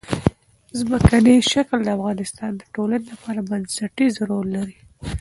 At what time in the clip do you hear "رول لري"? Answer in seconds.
4.29-4.77